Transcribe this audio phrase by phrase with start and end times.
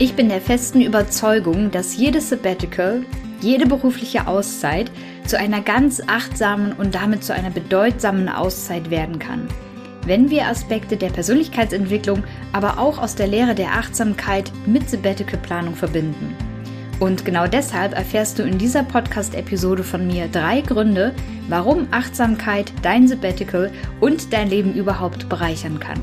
[0.00, 3.04] Ich bin der festen Überzeugung, dass jedes Sabbatical,
[3.40, 4.90] jede berufliche Auszeit
[5.24, 9.46] zu einer ganz achtsamen und damit zu einer bedeutsamen Auszeit werden kann.
[10.04, 16.34] Wenn wir Aspekte der Persönlichkeitsentwicklung, aber auch aus der Lehre der Achtsamkeit mit Sabbatical-Planung verbinden.
[16.98, 21.14] Und genau deshalb erfährst du in dieser Podcast-Episode von mir drei Gründe,
[21.48, 23.70] warum Achtsamkeit dein Sabbatical
[24.00, 26.02] und dein Leben überhaupt bereichern kann.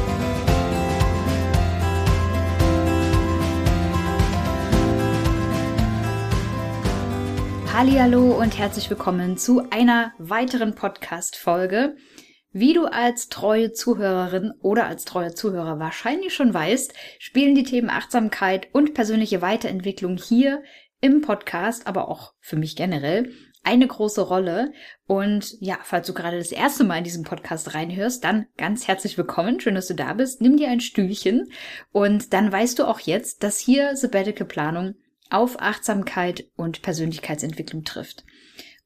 [7.83, 11.95] Hallo und herzlich willkommen zu einer weiteren Podcast Folge.
[12.51, 17.89] Wie du als treue Zuhörerin oder als treuer Zuhörer wahrscheinlich schon weißt, spielen die Themen
[17.89, 20.61] Achtsamkeit und persönliche Weiterentwicklung hier
[21.01, 23.31] im Podcast, aber auch für mich generell
[23.63, 24.73] eine große Rolle.
[25.07, 29.17] Und ja, falls du gerade das erste Mal in diesen Podcast reinhörst, dann ganz herzlich
[29.17, 29.59] willkommen.
[29.59, 30.39] Schön, dass du da bist.
[30.39, 31.51] Nimm dir ein Stühlchen
[31.91, 34.93] und dann weißt du auch jetzt, dass hier Sabbatical Planung
[35.31, 38.23] auf Achtsamkeit und Persönlichkeitsentwicklung trifft.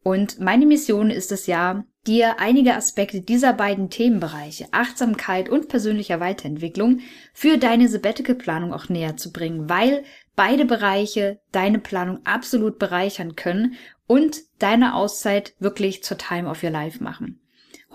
[0.03, 6.19] Und meine Mission ist es ja, dir einige Aspekte dieser beiden Themenbereiche, Achtsamkeit und persönlicher
[6.19, 6.99] Weiterentwicklung,
[7.33, 10.03] für deine Sabbatical-Planung auch näher zu bringen, weil
[10.35, 16.69] beide Bereiche deine Planung absolut bereichern können und deine Auszeit wirklich zur Time of Your
[16.69, 17.39] Life machen.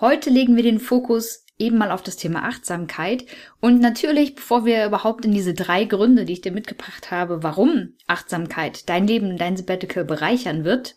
[0.01, 3.25] Heute legen wir den Fokus eben mal auf das Thema Achtsamkeit.
[3.61, 7.93] Und natürlich, bevor wir überhaupt in diese drei Gründe, die ich dir mitgebracht habe, warum
[8.07, 10.95] Achtsamkeit dein Leben, dein Sabbatical bereichern wird,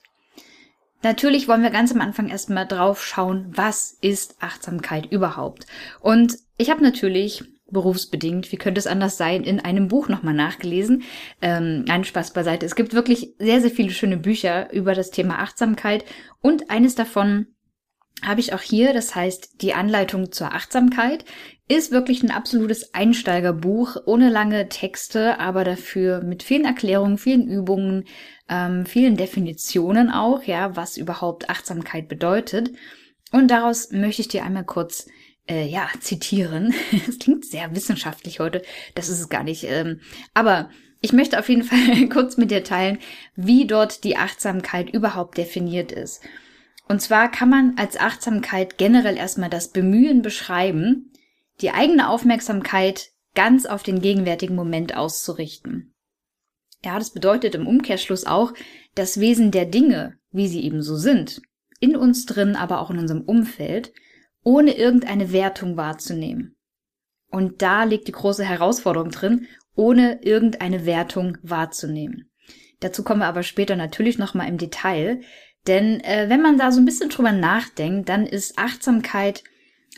[1.03, 5.67] natürlich wollen wir ganz am Anfang erstmal drauf schauen, was ist Achtsamkeit überhaupt?
[6.01, 11.03] Und ich habe natürlich berufsbedingt, wie könnte es anders sein, in einem Buch nochmal nachgelesen.
[11.43, 12.67] Ähm, ein Spaß beiseite.
[12.67, 16.05] Es gibt wirklich sehr, sehr viele schöne Bücher über das Thema Achtsamkeit
[16.41, 17.54] und eines davon
[18.23, 21.25] habe ich auch hier, das heißt die Anleitung zur Achtsamkeit,
[21.69, 28.05] ist wirklich ein absolutes Einsteigerbuch, ohne lange Texte, aber dafür mit vielen Erklärungen, vielen Übungen,
[28.49, 32.71] ähm, vielen Definitionen auch, ja, was überhaupt Achtsamkeit bedeutet.
[33.33, 35.07] Und daraus möchte ich dir einmal kurz
[35.49, 36.75] äh, ja, zitieren.
[37.09, 38.63] Es klingt sehr wissenschaftlich heute,
[38.95, 39.65] das ist es gar nicht.
[39.65, 40.01] Ähm,
[40.35, 40.71] aber
[41.01, 42.99] ich möchte auf jeden Fall kurz mit dir teilen,
[43.37, 46.23] wie dort die Achtsamkeit überhaupt definiert ist.
[46.87, 51.13] Und zwar kann man als Achtsamkeit generell erstmal das Bemühen beschreiben,
[51.61, 55.95] die eigene Aufmerksamkeit ganz auf den gegenwärtigen Moment auszurichten.
[56.85, 58.53] Ja, das bedeutet im Umkehrschluss auch,
[58.95, 61.41] das Wesen der Dinge, wie sie eben so sind,
[61.81, 63.93] in uns drin, aber auch in unserem Umfeld,
[64.43, 66.57] ohne irgendeine Wertung wahrzunehmen.
[67.31, 72.31] Und da liegt die große Herausforderung drin, ohne irgendeine Wertung wahrzunehmen.
[72.81, 75.23] Dazu kommen wir aber später natürlich nochmal im Detail,
[75.67, 79.43] denn äh, wenn man da so ein bisschen drüber nachdenkt, dann ist Achtsamkeit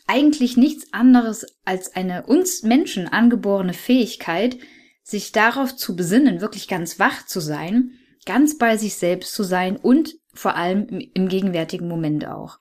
[0.07, 4.59] eigentlich nichts anderes als eine uns Menschen angeborene Fähigkeit,
[5.03, 7.93] sich darauf zu besinnen, wirklich ganz wach zu sein,
[8.25, 12.59] ganz bei sich selbst zu sein und vor allem im, im gegenwärtigen Moment auch.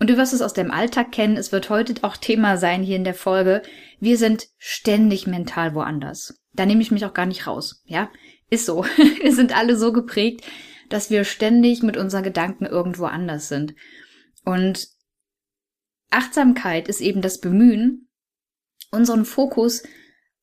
[0.00, 2.96] Und du wirst es aus deinem Alltag kennen, es wird heute auch Thema sein hier
[2.96, 3.62] in der Folge.
[4.00, 6.34] Wir sind ständig mental woanders.
[6.52, 7.82] Da nehme ich mich auch gar nicht raus.
[7.84, 8.10] Ja,
[8.50, 8.84] ist so.
[9.22, 10.44] Wir sind alle so geprägt,
[10.88, 13.74] dass wir ständig mit unseren Gedanken irgendwo anders sind.
[14.44, 14.88] Und
[16.10, 18.08] Achtsamkeit ist eben das Bemühen,
[18.90, 19.82] unseren Fokus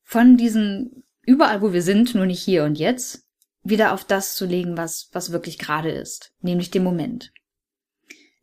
[0.02, 3.26] von diesen überall, wo wir sind, nur nicht hier und jetzt,
[3.62, 7.32] wieder auf das zu legen, was, was wirklich gerade ist, nämlich den Moment.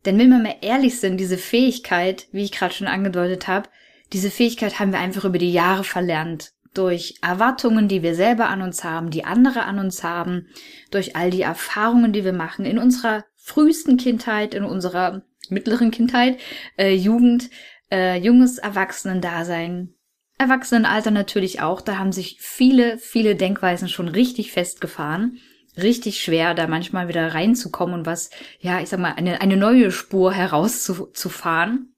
[0.04, 3.68] Denn wenn wir mal ehrlich sind, diese Fähigkeit, wie ich gerade schon angedeutet habe,
[4.12, 8.62] diese Fähigkeit haben wir einfach über die Jahre verlernt, durch Erwartungen, die wir selber an
[8.62, 10.46] uns haben, die andere an uns haben,
[10.90, 16.38] durch all die Erfahrungen, die wir machen in unserer frühesten Kindheit, in unserer mittleren Kindheit,
[16.76, 17.50] äh, Jugend,
[17.90, 19.94] äh, junges Erwachsenendasein,
[20.38, 21.82] Erwachsenenalter natürlich auch.
[21.82, 25.38] Da haben sich viele, viele Denkweisen schon richtig festgefahren.
[25.76, 29.92] Richtig schwer, da manchmal wieder reinzukommen und was, ja, ich sag mal, eine, eine neue
[29.92, 31.94] Spur herauszufahren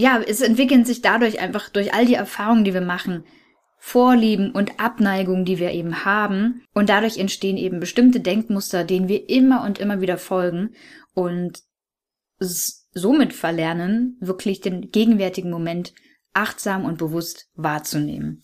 [0.00, 3.24] ja, es entwickeln sich dadurch einfach durch all die Erfahrungen, die wir machen,
[3.82, 6.62] Vorlieben und Abneigungen, die wir eben haben.
[6.74, 10.74] Und dadurch entstehen eben bestimmte Denkmuster, denen wir immer und immer wieder folgen
[11.14, 11.60] und
[12.38, 15.94] somit verlernen, wirklich den gegenwärtigen Moment
[16.32, 18.40] achtsam und bewusst wahrzunehmen.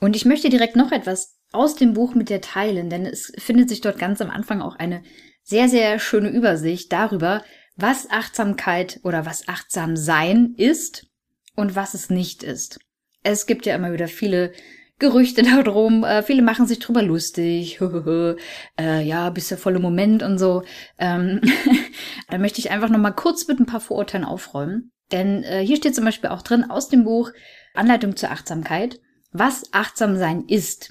[0.00, 3.68] Und ich möchte direkt noch etwas aus dem Buch mit dir teilen, denn es findet
[3.68, 5.02] sich dort ganz am Anfang auch eine
[5.42, 7.42] sehr, sehr schöne Übersicht darüber,
[7.78, 11.06] was Achtsamkeit oder was achtsam sein ist
[11.54, 12.80] und was es nicht ist.
[13.22, 14.52] Es gibt ja immer wieder viele
[14.98, 17.80] Gerüchte darum, äh, viele machen sich drüber lustig,
[18.78, 20.64] äh, ja, bist ja voll im Moment und so.
[20.98, 21.40] Ähm,
[22.28, 24.90] da möchte ich einfach nochmal kurz mit ein paar Vorurteilen aufräumen.
[25.12, 27.30] Denn äh, hier steht zum Beispiel auch drin aus dem Buch
[27.74, 29.00] Anleitung zur Achtsamkeit,
[29.30, 30.90] was achtsam sein ist.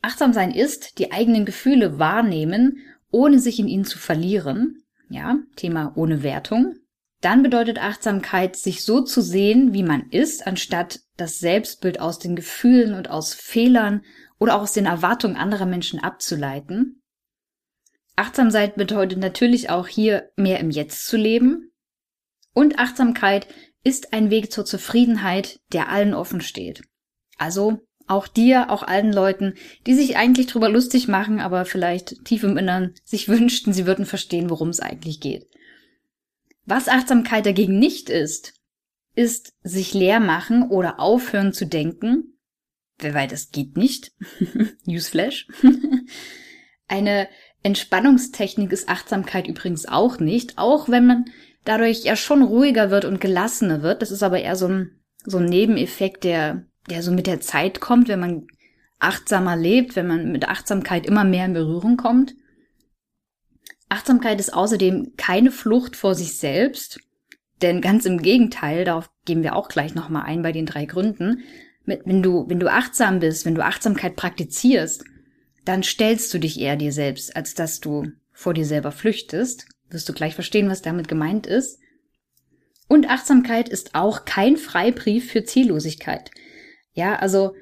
[0.00, 2.78] Achtsam sein ist, die eigenen Gefühle wahrnehmen,
[3.10, 4.82] ohne sich in ihnen zu verlieren.
[5.10, 6.76] Ja, Thema ohne Wertung.
[7.20, 12.36] Dann bedeutet Achtsamkeit, sich so zu sehen, wie man ist, anstatt das Selbstbild aus den
[12.36, 14.02] Gefühlen und aus Fehlern
[14.38, 17.02] oder auch aus den Erwartungen anderer Menschen abzuleiten.
[18.16, 21.72] Achtsamkeit bedeutet natürlich auch hier mehr im Jetzt zu leben.
[22.54, 23.48] Und Achtsamkeit
[23.82, 26.82] ist ein Weg zur Zufriedenheit, der allen offen steht.
[27.36, 27.80] Also
[28.10, 29.54] auch dir, auch allen Leuten,
[29.86, 34.04] die sich eigentlich drüber lustig machen, aber vielleicht tief im Innern sich wünschten, sie würden
[34.04, 35.46] verstehen, worum es eigentlich geht.
[36.64, 38.54] Was Achtsamkeit dagegen nicht ist,
[39.14, 42.38] ist sich leer machen oder aufhören zu denken.
[42.98, 44.12] Wer weiß, das geht nicht.
[44.84, 45.46] Newsflash.
[46.88, 47.28] Eine
[47.62, 51.24] Entspannungstechnik ist Achtsamkeit übrigens auch nicht, auch wenn man
[51.64, 54.02] dadurch ja schon ruhiger wird und gelassener wird.
[54.02, 57.80] Das ist aber eher so ein, so ein Nebeneffekt, der der so mit der Zeit
[57.80, 58.46] kommt, wenn man
[58.98, 62.34] achtsamer lebt, wenn man mit Achtsamkeit immer mehr in Berührung kommt.
[63.88, 67.00] Achtsamkeit ist außerdem keine Flucht vor sich selbst,
[67.60, 71.42] denn ganz im Gegenteil, darauf gehen wir auch gleich nochmal ein bei den drei Gründen.
[71.84, 75.04] Wenn du, wenn du achtsam bist, wenn du Achtsamkeit praktizierst,
[75.64, 79.66] dann stellst du dich eher dir selbst, als dass du vor dir selber flüchtest.
[79.90, 81.80] Wirst du gleich verstehen, was damit gemeint ist.
[82.86, 86.30] Und Achtsamkeit ist auch kein Freibrief für Ziellosigkeit.
[86.92, 87.54] Ja, also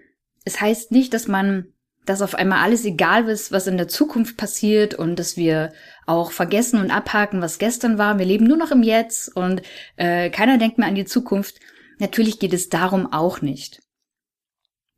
[0.44, 1.66] es heißt nicht, dass man,
[2.06, 5.72] dass auf einmal alles egal ist, was in der Zukunft passiert und dass wir
[6.06, 8.18] auch vergessen und abhaken, was gestern war.
[8.18, 9.62] Wir leben nur noch im Jetzt und
[9.96, 11.60] äh, keiner denkt mehr an die Zukunft.
[11.98, 13.82] Natürlich geht es darum auch nicht.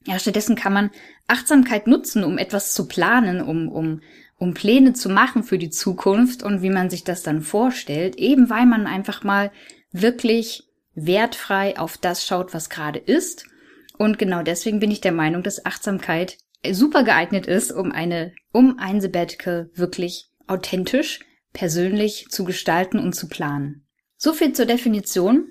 [0.07, 0.91] Ja, stattdessen kann man
[1.27, 4.01] Achtsamkeit nutzen, um etwas zu planen, um, um,
[4.39, 8.49] um Pläne zu machen für die Zukunft und wie man sich das dann vorstellt, eben
[8.49, 9.51] weil man einfach mal
[9.93, 13.50] wirklich wertfrei auf das schaut, was gerade ist
[14.01, 16.39] und genau deswegen bin ich der Meinung, dass Achtsamkeit
[16.73, 21.21] super geeignet ist, um eine, um ein Sabbatical wirklich authentisch,
[21.53, 23.85] persönlich zu gestalten und zu planen.
[24.17, 25.51] So viel zur Definition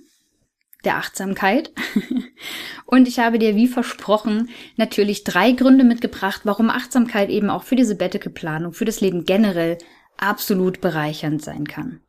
[0.83, 1.71] der Achtsamkeit.
[2.87, 7.75] und ich habe dir wie versprochen natürlich drei Gründe mitgebracht, warum Achtsamkeit eben auch für
[7.75, 9.77] die Sabbatical-Planung, für das Leben generell
[10.17, 12.01] absolut bereichernd sein kann.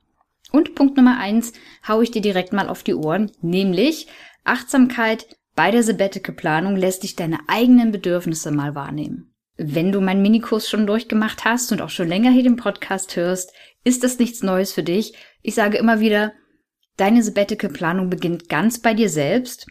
[0.53, 1.53] Und Punkt Nummer eins
[1.87, 4.07] hau ich dir direkt mal auf die Ohren, nämlich
[4.43, 9.35] Achtsamkeit bei der Sabbatical-Planung lässt dich deine eigenen Bedürfnisse mal wahrnehmen.
[9.57, 13.53] Wenn du meinen Minikurs schon durchgemacht hast und auch schon länger hier den Podcast hörst,
[13.85, 15.15] ist das nichts Neues für dich.
[15.43, 16.33] Ich sage immer wieder,
[16.97, 19.67] deine Sabbatical-Planung beginnt ganz bei dir selbst,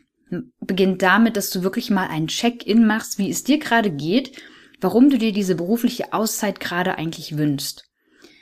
[0.59, 4.39] beginnt damit, dass du wirklich mal einen Check-in machst, wie es dir gerade geht,
[4.81, 7.85] warum du dir diese berufliche Auszeit gerade eigentlich wünschst.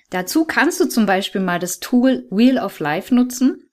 [0.09, 3.66] Dazu kannst du zum Beispiel mal das Tool Wheel of Life nutzen.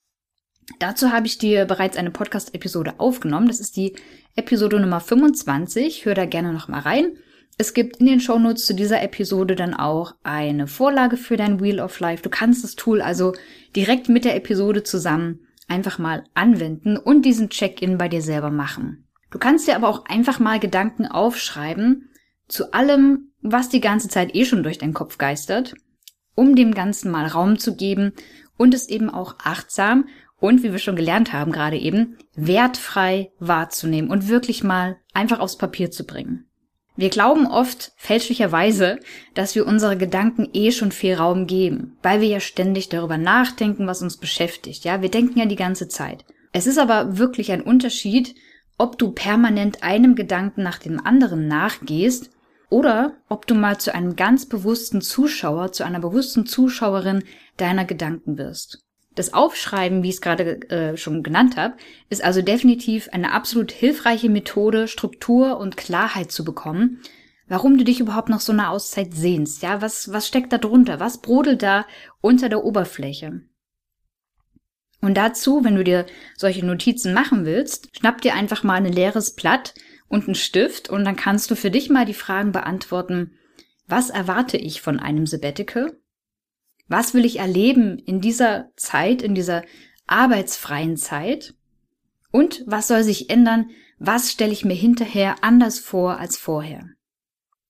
[0.79, 3.49] Dazu habe ich dir bereits eine Podcast-Episode aufgenommen.
[3.49, 3.95] Das ist die
[4.37, 6.05] Episode Nummer 25.
[6.05, 7.17] Hör da gerne noch mal rein.
[7.57, 11.81] Es gibt in den Shownotes zu dieser Episode dann auch eine Vorlage für dein Wheel
[11.81, 12.23] of Life.
[12.23, 13.33] Du kannst das Tool also
[13.77, 19.07] direkt mit der Episode zusammen einfach mal anwenden und diesen Check-in bei dir selber machen.
[19.31, 22.11] Du kannst dir aber auch einfach mal Gedanken aufschreiben
[22.49, 25.75] zu allem, was die ganze Zeit eh schon durch deinen Kopf geistert,
[26.35, 28.13] um dem Ganzen mal Raum zu geben
[28.57, 30.07] und es eben auch achtsam
[30.41, 35.59] und wie wir schon gelernt haben gerade eben, wertfrei wahrzunehmen und wirklich mal einfach aufs
[35.59, 36.47] Papier zu bringen.
[36.97, 39.01] Wir glauben oft fälschlicherweise,
[39.35, 43.89] dass wir unsere Gedanken eh schon viel Raum geben, weil wir ja ständig darüber nachdenken,
[43.89, 44.85] was uns beschäftigt.
[44.85, 46.25] Ja, wir denken ja die ganze Zeit.
[46.53, 48.37] Es ist aber wirklich ein Unterschied,
[48.79, 52.31] ob du permanent einem Gedanken nach dem anderen nachgehst
[52.71, 57.25] oder ob du mal zu einem ganz bewussten Zuschauer, zu einer bewussten Zuschauerin
[57.57, 58.85] deiner Gedanken wirst.
[59.15, 61.75] Das Aufschreiben, wie ich es gerade äh, schon genannt habe,
[62.11, 67.01] ist also definitiv eine absolut hilfreiche Methode, Struktur und Klarheit zu bekommen,
[67.47, 69.63] warum du dich überhaupt nach so einer Auszeit sehnst.
[69.63, 70.99] Ja, was, was steckt da drunter?
[70.99, 71.87] Was brodelt da
[72.21, 73.43] unter der Oberfläche?
[75.01, 76.07] Und dazu, wenn du dir
[76.37, 79.75] solche Notizen machen willst, schnapp dir einfach mal ein leeres Blatt
[80.09, 83.33] und einen Stift und dann kannst du für dich mal die Fragen beantworten,
[83.87, 85.93] was erwarte ich von einem Sabbatical?
[86.89, 89.63] Was will ich erleben in dieser Zeit, in dieser
[90.07, 91.55] arbeitsfreien Zeit?
[92.31, 93.71] Und was soll sich ändern?
[93.99, 96.91] Was stelle ich mir hinterher anders vor als vorher?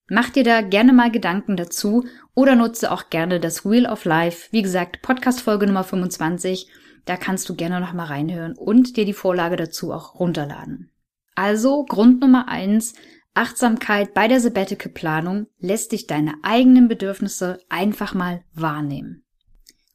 [0.07, 2.05] Mach dir da gerne mal Gedanken dazu
[2.35, 4.49] oder nutze auch gerne das Wheel of Life.
[4.51, 6.67] Wie gesagt, Podcast Folge Nummer 25.
[7.05, 10.91] Da kannst du gerne noch mal reinhören und dir die Vorlage dazu auch runterladen.
[11.35, 12.93] Also Grund Nummer eins,
[13.35, 19.23] Achtsamkeit bei der Sabbatical Planung lässt dich deine eigenen Bedürfnisse einfach mal wahrnehmen.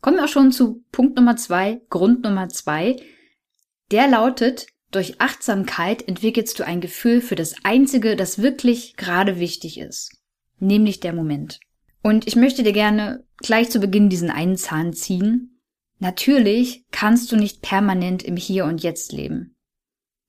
[0.02, 2.96] Kommen wir auch schon zu Punkt Nummer zwei, Grund Nummer zwei.
[3.90, 9.78] Der lautet, durch Achtsamkeit entwickelst du ein Gefühl für das Einzige, das wirklich gerade wichtig
[9.78, 10.20] ist,
[10.58, 11.60] nämlich der Moment.
[12.02, 15.60] Und ich möchte dir gerne gleich zu Beginn diesen einen Zahn ziehen.
[15.98, 19.56] Natürlich kannst du nicht permanent im Hier und Jetzt leben.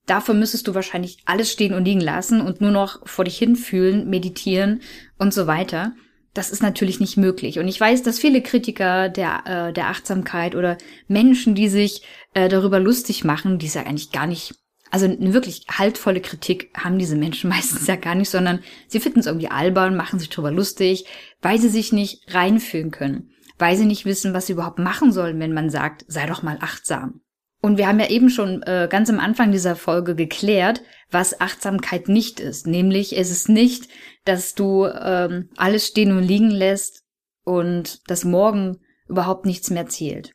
[0.06, 4.08] Dafür müsstest du wahrscheinlich alles stehen und liegen lassen und nur noch vor dich hinfühlen,
[4.10, 4.80] meditieren
[5.18, 5.92] und so weiter.
[6.34, 7.58] Das ist natürlich nicht möglich.
[7.58, 12.02] Und ich weiß, dass viele Kritiker der, äh, der Achtsamkeit oder Menschen, die sich
[12.34, 14.54] äh, darüber lustig machen, die es ja eigentlich gar nicht,
[14.90, 19.20] also eine wirklich haltvolle Kritik haben diese Menschen meistens ja gar nicht, sondern sie finden
[19.20, 21.04] es irgendwie albern, machen sich darüber lustig,
[21.42, 25.38] weil sie sich nicht reinfühlen können, weil sie nicht wissen, was sie überhaupt machen sollen,
[25.38, 27.20] wenn man sagt, sei doch mal achtsam.
[27.62, 32.08] Und wir haben ja eben schon äh, ganz am Anfang dieser Folge geklärt, was Achtsamkeit
[32.08, 32.66] nicht ist.
[32.66, 33.88] Nämlich es ist nicht,
[34.24, 37.04] dass du ähm, alles stehen und liegen lässt
[37.44, 40.32] und das Morgen überhaupt nichts mehr zählt.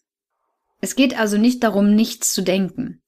[0.79, 3.01] Es geht also nicht darum, nichts zu denken.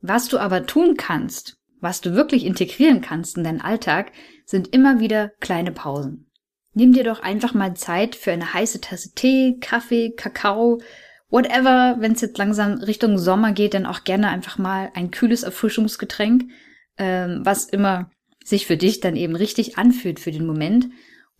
[0.00, 4.12] Was du aber tun kannst, was du wirklich integrieren kannst in deinen Alltag,
[4.46, 6.30] sind immer wieder kleine Pausen.
[6.72, 10.80] Nimm dir doch einfach mal Zeit für eine heiße Tasse Tee, Kaffee, Kakao,
[11.34, 15.42] whatever, wenn es jetzt langsam Richtung Sommer geht, dann auch gerne einfach mal ein kühles
[15.42, 16.44] Erfrischungsgetränk,
[16.96, 18.08] ähm, was immer
[18.44, 20.90] sich für dich dann eben richtig anfühlt für den Moment.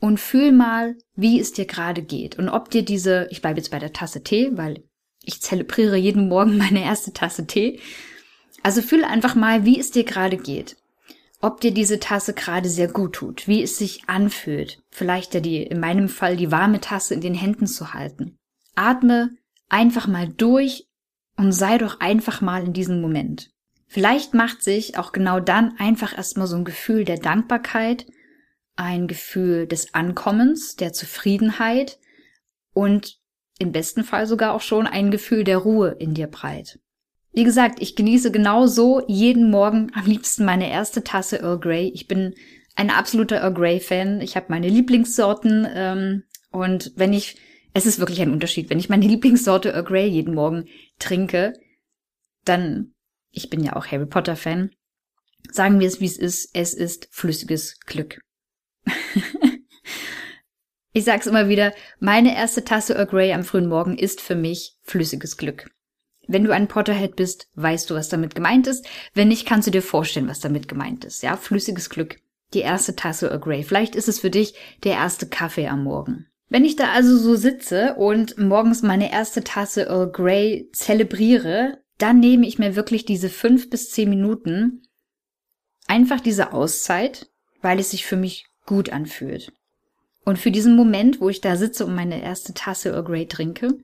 [0.01, 2.37] Und fühl mal, wie es dir gerade geht.
[2.39, 4.83] Und ob dir diese, ich bleibe jetzt bei der Tasse Tee, weil
[5.23, 7.79] ich zelebriere jeden Morgen meine erste Tasse Tee.
[8.65, 10.77] Also fühl einfach mal, wie es dir gerade geht.
[11.41, 14.83] Ob dir diese Tasse gerade sehr gut tut, wie es sich anfühlt.
[14.91, 18.37] Vielleicht ja die, in meinem Fall die warme Tasse in den Händen zu halten.
[18.75, 19.31] Atme
[19.68, 20.87] einfach mal durch
[21.37, 23.50] und sei doch einfach mal in diesem Moment.
[23.87, 28.06] Vielleicht macht sich auch genau dann einfach erstmal so ein Gefühl der Dankbarkeit,
[28.76, 31.99] ein Gefühl des Ankommens, der Zufriedenheit
[32.73, 33.18] und
[33.59, 36.80] im besten Fall sogar auch schon ein Gefühl der Ruhe in dir breit.
[37.33, 41.88] Wie gesagt, ich genieße genau so jeden Morgen am liebsten meine erste Tasse Earl Grey.
[41.94, 42.35] Ich bin
[42.76, 44.21] ein absoluter Earl Grey Fan.
[44.21, 47.37] Ich habe meine Lieblingssorten ähm, und wenn ich
[47.75, 48.71] es ist wirklich ein Unterschied.
[48.71, 50.66] Wenn ich meine Lieblingssorte Earl Grey jeden Morgen
[50.99, 51.52] trinke,
[52.45, 52.95] dann,
[53.31, 54.71] ich bin ja auch Harry Potter Fan,
[55.50, 58.21] sagen wir es wie es ist, es ist flüssiges Glück.
[60.93, 64.76] ich sag's immer wieder, meine erste Tasse Earl Grey am frühen Morgen ist für mich
[64.83, 65.71] flüssiges Glück.
[66.26, 68.87] Wenn du ein Potterhead bist, weißt du, was damit gemeint ist.
[69.12, 71.23] Wenn nicht, kannst du dir vorstellen, was damit gemeint ist.
[71.23, 72.19] Ja, flüssiges Glück.
[72.54, 73.62] Die erste Tasse Earl Grey.
[73.62, 74.54] Vielleicht ist es für dich
[74.85, 76.26] der erste Kaffee am Morgen.
[76.49, 82.21] Wenn ich da also so sitze und morgens meine erste Tasse Earl Grey zelebriere, dann
[82.21, 84.83] nehme ich mir wirklich diese fünf bis zehn Minuten
[85.87, 87.31] einfach diese Auszeit,
[87.63, 89.53] weil es sich für mich gut anfühlt.
[90.25, 93.79] Und für diesen Moment, wo ich da sitze und meine erste Tasse Earl Grey trinke,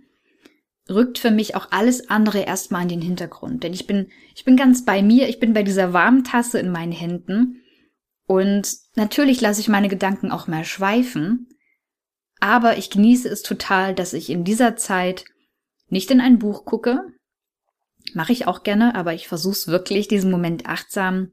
[0.89, 3.63] rückt für mich auch alles andere erstmal in den Hintergrund.
[3.63, 6.73] Denn ich bin, ich bin ganz bei mir, ich bin bei dieser warmen Tasse in
[6.73, 7.63] meinen Händen.
[8.27, 11.49] Und natürlich lasse ich meine Gedanken auch mal schweifen.
[12.41, 15.25] Aber ich genieße es total, dass ich in dieser Zeit
[15.89, 17.05] nicht in ein Buch gucke.
[18.15, 21.33] Mache ich auch gerne, aber ich versuche wirklich, diesen Moment achtsam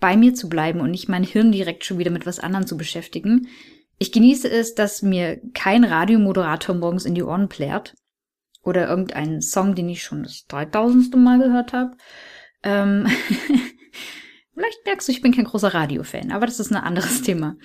[0.00, 2.76] bei mir zu bleiben und nicht mein Hirn direkt schon wieder mit was anderem zu
[2.76, 3.48] beschäftigen.
[3.98, 7.94] Ich genieße es, dass mir kein Radiomoderator morgens in die Ohren plärt
[8.62, 11.96] oder irgendein Song, den ich schon das dreitausendste Mal gehört habe.
[12.62, 13.06] Ähm
[14.54, 17.56] Vielleicht merkst du, ich bin kein großer Radiofan, aber das ist ein anderes Thema.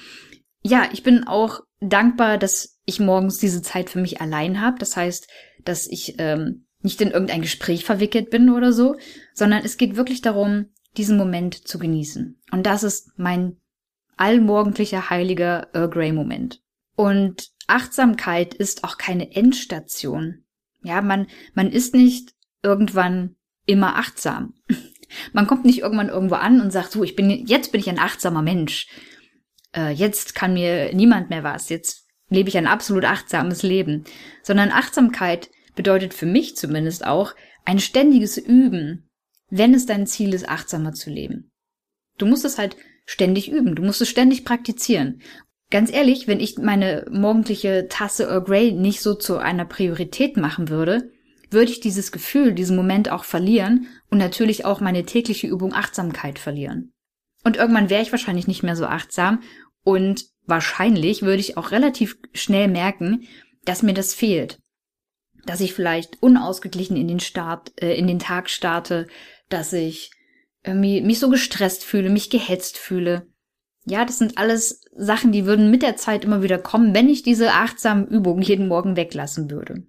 [0.61, 4.77] Ja, ich bin auch dankbar, dass ich morgens diese Zeit für mich allein habe.
[4.79, 5.27] Das heißt,
[5.63, 8.95] dass ich ähm, nicht in irgendein Gespräch verwickelt bin oder so,
[9.33, 12.39] sondern es geht wirklich darum, diesen Moment zu genießen.
[12.51, 13.57] Und das ist mein
[14.17, 16.61] allmorgendlicher heiliger Earl Grey Moment.
[16.95, 20.43] Und Achtsamkeit ist auch keine Endstation.
[20.83, 23.35] Ja, man, man ist nicht irgendwann
[23.65, 24.53] immer achtsam.
[25.31, 27.99] Man kommt nicht irgendwann irgendwo an und sagt, so, ich bin, jetzt bin ich ein
[27.99, 28.87] achtsamer Mensch.
[29.75, 31.69] Äh, jetzt kann mir niemand mehr was.
[31.69, 32.02] Jetzt
[32.33, 34.03] lebe ich ein absolut achtsames Leben,
[34.41, 37.35] sondern Achtsamkeit bedeutet für mich zumindest auch
[37.65, 39.07] ein ständiges Üben,
[39.49, 41.51] wenn es dein Ziel ist, achtsamer zu leben.
[42.17, 42.75] Du musst es halt
[43.05, 45.21] ständig üben, du musst es ständig praktizieren.
[45.69, 50.69] Ganz ehrlich, wenn ich meine morgendliche Tasse Earl Grey nicht so zu einer Priorität machen
[50.69, 51.11] würde,
[51.49, 56.39] würde ich dieses Gefühl, diesen Moment auch verlieren und natürlich auch meine tägliche Übung Achtsamkeit
[56.39, 56.93] verlieren.
[57.43, 59.41] Und irgendwann wäre ich wahrscheinlich nicht mehr so achtsam
[59.83, 63.27] und wahrscheinlich würde ich auch relativ schnell merken,
[63.65, 64.59] dass mir das fehlt.
[65.45, 69.07] Dass ich vielleicht unausgeglichen in den Start, äh, in den Tag starte,
[69.49, 70.11] dass ich
[70.63, 73.27] irgendwie mich so gestresst fühle, mich gehetzt fühle.
[73.85, 77.21] Ja, das sind alles Sachen, die würden mit der Zeit immer wieder kommen, wenn ich
[77.21, 79.85] diese achtsamen Übungen jeden Morgen weglassen würde.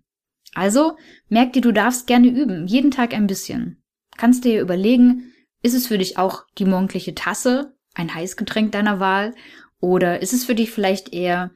[0.55, 0.97] Also,
[1.29, 3.83] merk dir, du darfst gerne üben, jeden Tag ein bisschen.
[4.17, 5.33] Kannst dir überlegen,
[5.63, 9.35] ist es für dich auch die morgendliche Tasse, ein Heißgetränk deiner Wahl,
[9.85, 11.51] oder ist es für dich vielleicht eher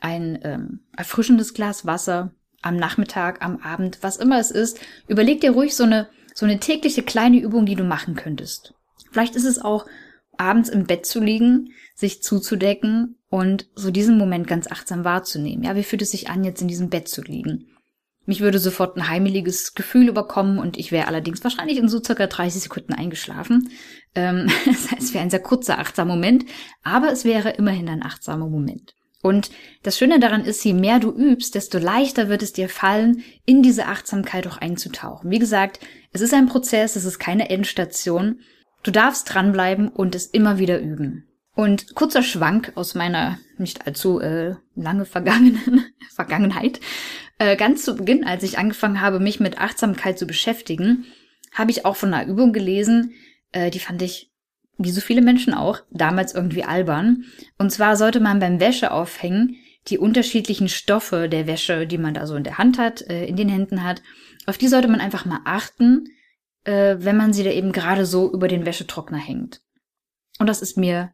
[0.00, 4.78] ein ähm, erfrischendes Glas Wasser am Nachmittag, am Abend, was immer es ist?
[5.08, 8.72] Überleg dir ruhig so eine so eine tägliche kleine Übung, die du machen könntest.
[9.10, 9.86] Vielleicht ist es auch
[10.38, 15.64] abends im Bett zu liegen, sich zuzudecken und so diesen Moment ganz achtsam wahrzunehmen.
[15.64, 17.71] Ja, wie fühlt es sich an, jetzt in diesem Bett zu liegen?
[18.24, 22.26] Mich würde sofort ein heimeliges Gefühl überkommen und ich wäre allerdings wahrscheinlich in so circa
[22.26, 23.70] 30 Sekunden eingeschlafen.
[24.14, 26.44] Ähm, das heißt, es wäre ein sehr kurzer achtsamer Moment,
[26.82, 28.94] aber es wäre immerhin ein achtsamer Moment.
[29.22, 29.50] Und
[29.84, 33.62] das Schöne daran ist, je mehr du übst, desto leichter wird es dir fallen, in
[33.62, 35.30] diese Achtsamkeit auch einzutauchen.
[35.30, 35.78] Wie gesagt,
[36.12, 38.40] es ist ein Prozess, es ist keine Endstation.
[38.82, 41.28] Du darfst dranbleiben und es immer wieder üben.
[41.54, 46.80] Und kurzer Schwank aus meiner nicht allzu äh, lange vergangenen Vergangenheit.
[47.38, 51.04] Äh, ganz zu Beginn, als ich angefangen habe, mich mit Achtsamkeit zu beschäftigen,
[51.52, 53.12] habe ich auch von einer Übung gelesen,
[53.52, 54.32] äh, die fand ich
[54.78, 57.24] wie so viele Menschen auch, damals irgendwie albern.
[57.58, 59.56] Und zwar sollte man beim Wäscheaufhängen
[59.88, 63.36] die unterschiedlichen Stoffe der Wäsche, die man da so in der Hand hat, äh, in
[63.36, 64.02] den Händen hat,
[64.46, 66.08] auf die sollte man einfach mal achten,
[66.64, 69.60] äh, wenn man sie da eben gerade so über den Wäschetrockner hängt.
[70.38, 71.12] Und das ist mir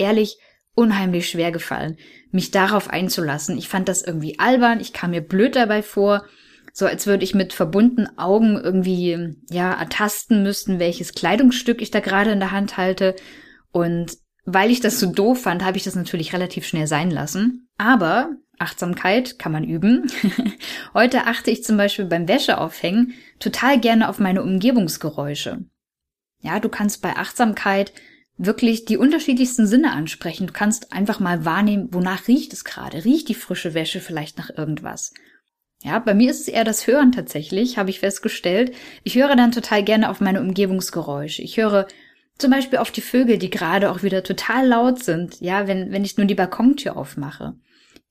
[0.00, 0.38] ehrlich
[0.74, 1.96] unheimlich schwer gefallen,
[2.30, 3.58] mich darauf einzulassen.
[3.58, 6.24] Ich fand das irgendwie albern, ich kam mir blöd dabei vor,
[6.72, 12.00] so als würde ich mit verbundenen Augen irgendwie, ja, ertasten müssten, welches Kleidungsstück ich da
[12.00, 13.16] gerade in der Hand halte.
[13.72, 17.68] Und weil ich das so doof fand, habe ich das natürlich relativ schnell sein lassen.
[17.76, 20.10] Aber Achtsamkeit kann man üben.
[20.94, 25.64] Heute achte ich zum Beispiel beim Wäscheaufhängen total gerne auf meine Umgebungsgeräusche.
[26.40, 27.92] Ja, du kannst bei Achtsamkeit
[28.42, 30.46] wirklich die unterschiedlichsten Sinne ansprechen.
[30.46, 33.04] Du kannst einfach mal wahrnehmen, wonach riecht es gerade?
[33.04, 35.12] Riecht die frische Wäsche vielleicht nach irgendwas?
[35.82, 38.74] Ja, bei mir ist es eher das Hören tatsächlich, habe ich festgestellt.
[39.04, 41.42] Ich höre dann total gerne auf meine Umgebungsgeräusche.
[41.42, 41.86] Ich höre
[42.38, 46.04] zum Beispiel auf die Vögel, die gerade auch wieder total laut sind, ja, wenn, wenn
[46.04, 47.56] ich nur die Balkontür aufmache.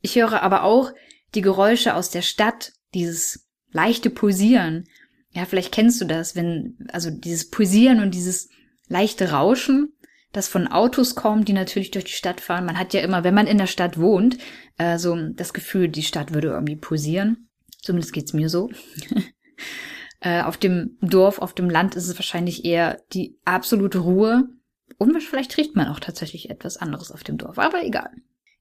[0.01, 0.91] Ich höre aber auch
[1.33, 4.87] die Geräusche aus der Stadt, dieses leichte Pulsieren.
[5.31, 8.49] Ja, vielleicht kennst du das, wenn, also dieses Pulsieren und dieses
[8.87, 9.93] leichte Rauschen,
[10.31, 12.65] das von Autos kommt, die natürlich durch die Stadt fahren.
[12.65, 14.37] Man hat ja immer, wenn man in der Stadt wohnt,
[14.77, 17.49] äh, so das Gefühl, die Stadt würde irgendwie pulsieren.
[17.81, 18.69] Zumindest geht's mir so.
[20.21, 24.49] äh, auf dem Dorf, auf dem Land ist es wahrscheinlich eher die absolute Ruhe.
[24.97, 28.11] Und vielleicht riecht man auch tatsächlich etwas anderes auf dem Dorf, aber egal.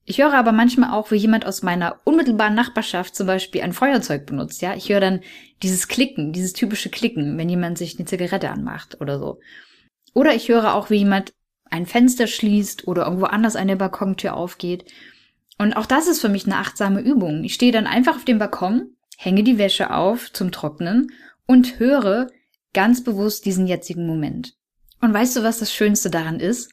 [0.05, 4.25] Ich höre aber manchmal auch, wie jemand aus meiner unmittelbaren Nachbarschaft zum Beispiel ein Feuerzeug
[4.25, 4.73] benutzt, ja.
[4.75, 5.21] Ich höre dann
[5.61, 9.39] dieses Klicken, dieses typische Klicken, wenn jemand sich eine Zigarette anmacht oder so.
[10.15, 11.33] Oder ich höre auch, wie jemand
[11.71, 14.85] ein Fenster schließt oder irgendwo anders eine Balkontür aufgeht.
[15.57, 17.43] Und auch das ist für mich eine achtsame Übung.
[17.43, 21.11] Ich stehe dann einfach auf dem Balkon, hänge die Wäsche auf zum Trocknen
[21.45, 22.27] und höre
[22.73, 24.53] ganz bewusst diesen jetzigen Moment.
[25.01, 26.71] Und weißt du, was das Schönste daran ist?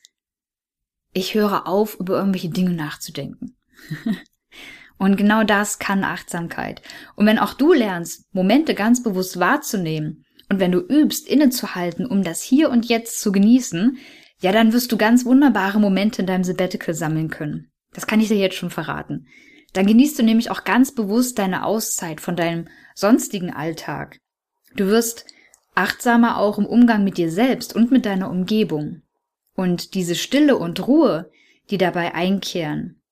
[1.12, 3.56] Ich höre auf, über irgendwelche Dinge nachzudenken.
[4.98, 6.82] und genau das kann Achtsamkeit.
[7.14, 12.22] Und wenn auch du lernst, Momente ganz bewusst wahrzunehmen und wenn du übst, innezuhalten, um
[12.22, 13.98] das hier und jetzt zu genießen,
[14.46, 17.72] ja, dann wirst du ganz wunderbare Momente in deinem Sabbatical sammeln können.
[17.92, 19.26] Das kann ich dir jetzt schon verraten.
[19.72, 24.20] Dann genießt du nämlich auch ganz bewusst deine Auszeit von deinem sonstigen Alltag.
[24.76, 25.26] Du wirst
[25.74, 29.02] achtsamer auch im Umgang mit dir selbst und mit deiner Umgebung.
[29.56, 31.28] Und diese Stille und Ruhe,
[31.70, 33.02] die dabei einkehren,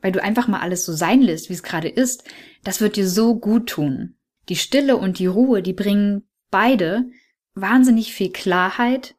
[0.00, 2.24] weil du einfach mal alles so sein lässt, wie es gerade ist,
[2.64, 4.16] das wird dir so gut tun.
[4.48, 7.10] Die Stille und die Ruhe, die bringen beide
[7.52, 9.17] wahnsinnig viel Klarheit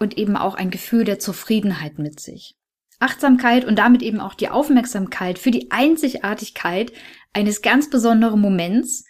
[0.00, 2.56] und eben auch ein Gefühl der Zufriedenheit mit sich.
[2.98, 6.92] Achtsamkeit und damit eben auch die Aufmerksamkeit für die Einzigartigkeit
[7.32, 9.04] eines ganz besonderen Moments,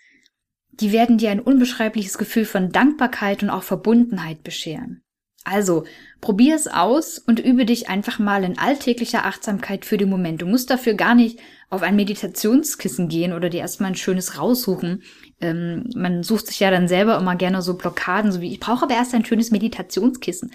[0.69, 5.03] die werden dir ein unbeschreibliches Gefühl von Dankbarkeit und auch Verbundenheit bescheren.
[5.45, 5.85] Also,
[6.21, 10.43] probier es aus und übe dich einfach mal in alltäglicher Achtsamkeit für den Moment.
[10.43, 11.39] Du musst dafür gar nicht
[11.71, 15.03] auf ein Meditationskissen gehen oder dir erstmal ein schönes raussuchen.
[15.41, 18.85] Ähm, man sucht sich ja dann selber immer gerne so Blockaden, so wie ich brauche
[18.85, 20.53] aber erst ein schönes Meditationskissen.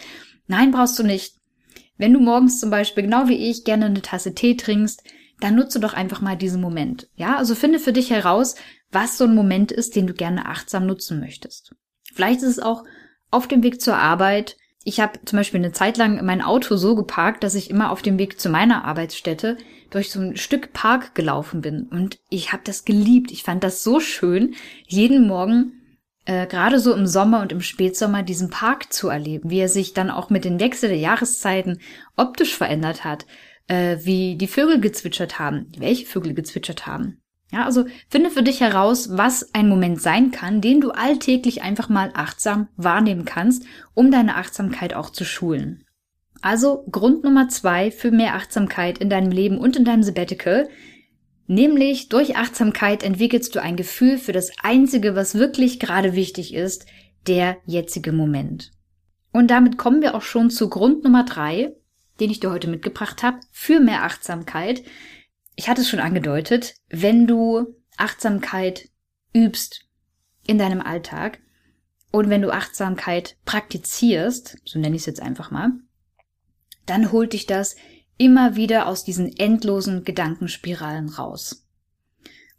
[0.47, 1.35] Nein, brauchst du nicht.
[1.97, 5.03] Wenn du morgens zum Beispiel, genau wie ich, gerne eine Tasse Tee trinkst,
[5.39, 7.09] dann nutze doch einfach mal diesen Moment.
[7.15, 8.55] Ja, also finde für dich heraus,
[8.91, 11.73] was so ein Moment ist, den du gerne achtsam nutzen möchtest.
[12.13, 12.83] Vielleicht ist es auch
[13.31, 16.95] auf dem Weg zur Arbeit, Ich habe zum Beispiel eine Zeit lang mein Auto so
[16.95, 19.57] geparkt, dass ich immer auf dem Weg zu meiner Arbeitsstätte
[19.89, 21.87] durch so ein Stück Park gelaufen bin.
[21.89, 23.31] Und ich habe das geliebt.
[23.31, 24.53] Ich fand das so schön,
[24.85, 25.73] jeden Morgen,
[26.25, 29.93] äh, gerade so im Sommer und im Spätsommer, diesen Park zu erleben, wie er sich
[29.93, 31.79] dann auch mit den Wechsel der Jahreszeiten
[32.15, 33.25] optisch verändert hat,
[33.67, 37.23] äh, wie die Vögel gezwitschert haben, welche Vögel gezwitschert haben.
[37.55, 41.87] Ja, also finde für dich heraus, was ein Moment sein kann, den du alltäglich einfach
[41.87, 43.63] mal achtsam wahrnehmen kannst,
[43.93, 45.85] um deine Achtsamkeit auch zu schulen.
[46.41, 50.67] Also Grund Nummer zwei für mehr Achtsamkeit in deinem Leben und in deinem Sabbatical,
[51.47, 56.85] nämlich durch Achtsamkeit entwickelst du ein Gefühl für das Einzige, was wirklich gerade wichtig ist,
[57.25, 58.71] der jetzige Moment.
[59.31, 61.73] Und damit kommen wir auch schon zu Grund Nummer drei,
[62.19, 64.83] den ich dir heute mitgebracht habe, für mehr Achtsamkeit,
[65.55, 68.89] ich hatte es schon angedeutet, wenn du Achtsamkeit
[69.33, 69.85] übst
[70.45, 71.39] in deinem Alltag
[72.11, 75.71] und wenn du Achtsamkeit praktizierst, so nenne ich es jetzt einfach mal,
[76.85, 77.75] dann holt dich das
[78.17, 81.67] immer wieder aus diesen endlosen Gedankenspiralen raus.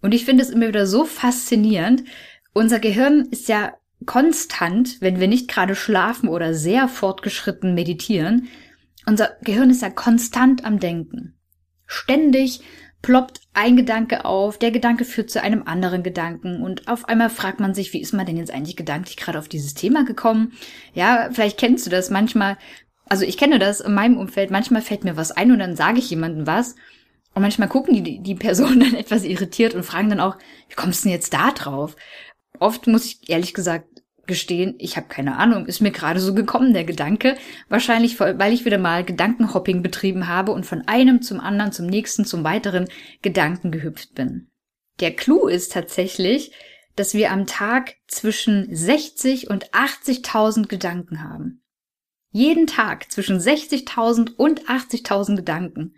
[0.02, 2.04] Und ich finde es immer wieder so faszinierend.
[2.52, 8.48] Unser Gehirn ist ja konstant, wenn wir nicht gerade schlafen oder sehr fortgeschritten meditieren,
[9.06, 11.38] unser Gehirn ist ja konstant am Denken.
[11.86, 12.60] Ständig
[13.06, 17.60] ploppt ein Gedanke auf, der Gedanke führt zu einem anderen Gedanken und auf einmal fragt
[17.60, 20.54] man sich, wie ist man denn jetzt eigentlich gedanklich gerade auf dieses Thema gekommen?
[20.92, 22.58] Ja, vielleicht kennst du das manchmal,
[23.08, 26.00] also ich kenne das in meinem Umfeld, manchmal fällt mir was ein und dann sage
[26.00, 26.74] ich jemandem was
[27.32, 30.36] und manchmal gucken die, die Person dann etwas irritiert und fragen dann auch,
[30.68, 31.94] wie kommst du denn jetzt da drauf?
[32.58, 33.95] Oft muss ich ehrlich gesagt
[34.26, 37.36] gestehen, ich habe keine Ahnung, ist mir gerade so gekommen, der Gedanke.
[37.68, 42.24] Wahrscheinlich, weil ich wieder mal Gedankenhopping betrieben habe und von einem zum anderen, zum nächsten,
[42.24, 42.88] zum weiteren
[43.22, 44.48] Gedanken gehüpft bin.
[45.00, 46.52] Der Clou ist tatsächlich,
[46.96, 51.62] dass wir am Tag zwischen 60 und 80.000 Gedanken haben.
[52.30, 55.94] Jeden Tag zwischen 60.000 und 80.000 Gedanken.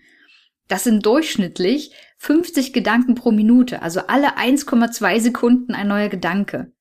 [0.67, 6.73] Das sind durchschnittlich 50 Gedanken pro Minute, also alle 1,2 Sekunden ein neuer Gedanke.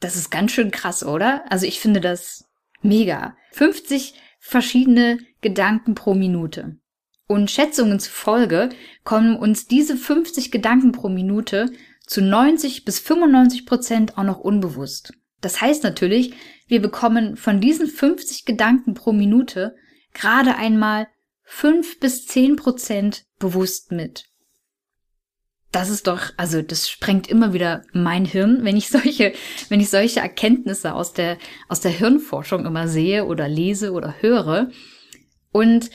[0.00, 1.44] Das ist ganz schön krass, oder?
[1.50, 2.44] Also ich finde das
[2.82, 3.36] mega.
[3.52, 6.76] 50 verschiedene Gedanken pro Minute.
[7.26, 8.68] Und Schätzungen zufolge
[9.02, 11.70] kommen uns diese 50 Gedanken pro Minute
[12.06, 15.12] zu 90 bis 95 Prozent auch noch unbewusst.
[15.40, 16.34] Das heißt natürlich,
[16.68, 19.74] wir bekommen von diesen 50 Gedanken pro Minute
[20.14, 21.08] gerade einmal
[21.42, 24.24] 5 bis 10 Prozent bewusst mit
[25.72, 29.32] das ist doch, also das sprengt immer wieder mein Hirn, wenn ich solche,
[29.68, 34.70] wenn ich solche Erkenntnisse aus der, aus der Hirnforschung immer sehe oder lese oder höre.
[35.52, 35.90] Und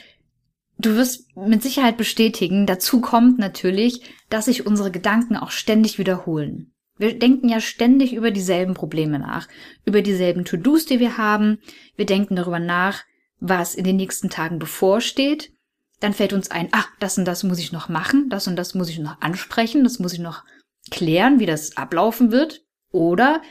[0.78, 6.74] du wirst mit Sicherheit bestätigen, dazu kommt natürlich, dass sich unsere Gedanken auch ständig wiederholen.
[6.98, 9.48] Wir denken ja ständig über dieselben Probleme nach,
[9.86, 11.60] über dieselben To-Dos, die wir haben.
[11.96, 13.04] Wir denken darüber nach,
[13.40, 15.52] was in den nächsten Tagen bevorsteht
[16.02, 18.74] dann fällt uns ein, ach, das und das muss ich noch machen, das und das
[18.74, 20.44] muss ich noch ansprechen, das muss ich noch
[20.90, 22.66] klären, wie das ablaufen wird.
[22.92, 23.42] Oder,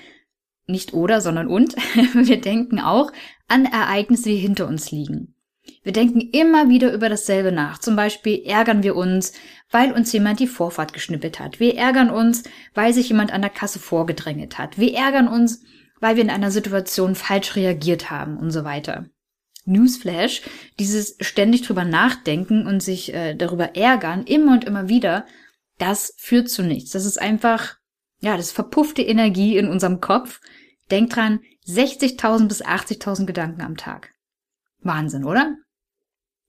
[0.67, 1.75] nicht oder, sondern und,
[2.13, 3.13] wir denken auch
[3.49, 5.35] an Ereignisse, die hinter uns liegen.
[5.83, 7.79] Wir denken immer wieder über dasselbe nach.
[7.79, 9.33] Zum Beispiel ärgern wir uns,
[9.71, 11.61] weil uns jemand die Vorfahrt geschnippelt hat.
[11.61, 12.43] Wir ärgern uns,
[12.75, 14.79] weil sich jemand an der Kasse vorgedrängelt hat.
[14.79, 15.63] Wir ärgern uns,
[16.01, 19.07] weil wir in einer Situation falsch reagiert haben und so weiter.
[19.71, 20.43] Newsflash,
[20.79, 25.27] dieses ständig drüber nachdenken und sich äh, darüber ärgern, immer und immer wieder,
[25.79, 26.91] das führt zu nichts.
[26.91, 27.77] Das ist einfach,
[28.21, 30.41] ja, das verpuffte Energie in unserem Kopf.
[30.91, 34.13] Denk dran, 60.000 bis 80.000 Gedanken am Tag.
[34.81, 35.57] Wahnsinn, oder?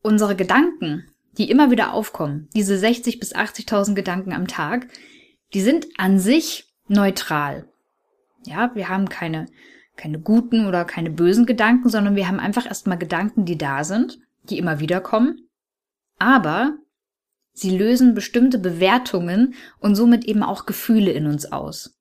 [0.01, 1.05] Unsere Gedanken,
[1.37, 4.87] die immer wieder aufkommen, diese 60 bis 80.000 Gedanken am Tag,
[5.53, 7.69] die sind an sich neutral.
[8.45, 9.45] Ja, wir haben keine
[9.97, 14.19] keine guten oder keine bösen Gedanken, sondern wir haben einfach erstmal Gedanken, die da sind,
[14.43, 15.47] die immer wieder kommen.
[16.17, 16.75] Aber
[17.53, 21.97] sie lösen bestimmte Bewertungen und somit eben auch Gefühle in uns aus.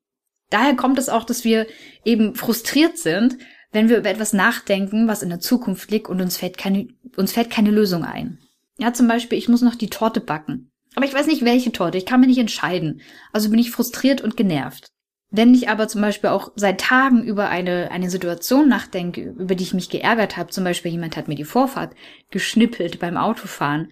[0.50, 1.66] Daher kommt es auch, dass wir
[2.04, 3.38] eben frustriert sind,
[3.72, 7.32] wenn wir über etwas nachdenken, was in der Zukunft liegt und uns fällt keine, uns
[7.32, 8.38] fällt keine Lösung ein.
[8.78, 10.70] Ja, zum Beispiel, ich muss noch die Torte backen.
[10.96, 11.98] Aber ich weiß nicht, welche Torte.
[11.98, 13.00] Ich kann mir nicht entscheiden.
[13.32, 14.88] Also bin ich frustriert und genervt.
[15.30, 19.62] Wenn ich aber zum Beispiel auch seit Tagen über eine, eine Situation nachdenke, über die
[19.62, 21.94] ich mich geärgert habe, zum Beispiel jemand hat mir die Vorfahrt
[22.30, 23.90] geschnippelt beim Autofahren,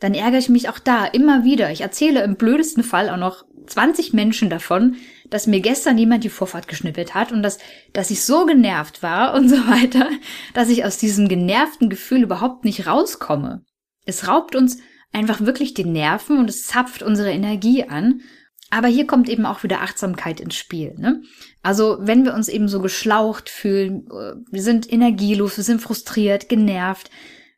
[0.00, 1.70] dann ärgere ich mich auch da immer wieder.
[1.70, 4.96] Ich erzähle im blödesten Fall auch noch 20 Menschen davon,
[5.30, 7.58] dass mir gestern jemand die Vorfahrt geschnippelt hat und dass,
[7.94, 10.10] dass ich so genervt war und so weiter,
[10.52, 13.64] dass ich aus diesem genervten Gefühl überhaupt nicht rauskomme.
[14.04, 14.78] Es raubt uns
[15.12, 18.20] einfach wirklich den Nerven und es zapft unsere Energie an
[18.70, 20.94] Aber hier kommt eben auch wieder Achtsamkeit ins Spiel.
[20.98, 21.22] Ne?
[21.62, 26.48] Also wenn wir uns eben so geschlaucht fühlen, äh, wir sind energielos, wir sind frustriert,
[26.48, 27.10] genervt,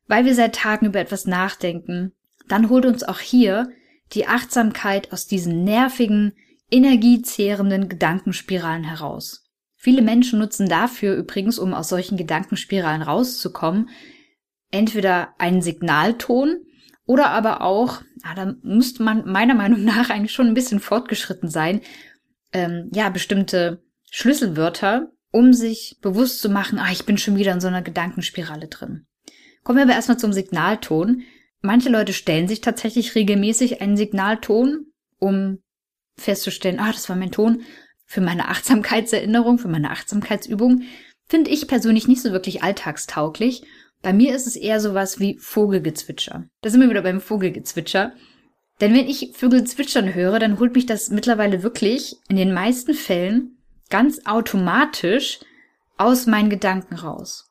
[0.06, 2.12] weil wir seit Tagen über etwas nachdenken,
[2.48, 3.70] dann holt uns auch hier
[4.12, 6.32] die Achtsamkeit aus diesen nervigen,
[6.70, 9.44] energiezehrenden Gedankenspiralen heraus.
[9.74, 13.88] Viele Menschen nutzen dafür übrigens, um aus solchen Gedankenspiralen rauszukommen,
[14.70, 16.65] entweder einen Signalton
[17.06, 21.48] oder aber auch, ah, da müsste man meiner Meinung nach eigentlich schon ein bisschen fortgeschritten
[21.48, 21.80] sein,
[22.52, 27.60] ähm, ja, bestimmte Schlüsselwörter, um sich bewusst zu machen, ah, ich bin schon wieder in
[27.60, 29.06] so einer Gedankenspirale drin.
[29.62, 31.22] Kommen wir aber erstmal zum Signalton.
[31.60, 34.86] Manche Leute stellen sich tatsächlich regelmäßig einen Signalton,
[35.18, 35.58] um
[36.16, 37.62] festzustellen, ah, das war mein Ton
[38.06, 40.82] für meine Achtsamkeitserinnerung, für meine Achtsamkeitsübung.
[41.28, 43.64] Finde ich persönlich nicht so wirklich alltagstauglich.
[44.02, 46.44] Bei mir ist es eher sowas wie Vogelgezwitscher.
[46.62, 48.12] Da sind wir wieder beim Vogelgezwitscher.
[48.80, 52.94] Denn wenn ich Vögel zwitschern höre, dann holt mich das mittlerweile wirklich in den meisten
[52.94, 53.56] Fällen
[53.88, 55.40] ganz automatisch
[55.96, 57.50] aus meinen Gedanken raus.